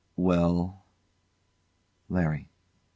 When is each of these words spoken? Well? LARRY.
Well? 0.15 0.83
LARRY. 2.09 2.49